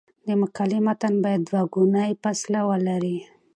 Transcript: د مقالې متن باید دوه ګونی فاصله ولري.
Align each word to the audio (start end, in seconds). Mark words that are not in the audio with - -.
د 0.27 0.29
مقالې 0.41 0.79
متن 0.87 1.13
باید 1.23 1.41
دوه 1.49 1.61
ګونی 1.73 2.11
فاصله 2.21 2.59
ولري. 2.69 3.17